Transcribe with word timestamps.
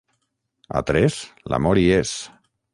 A 0.79 0.81
tres, 0.91 1.19
l'amor 1.55 1.83
hi 1.83 1.87
és. 2.01 2.17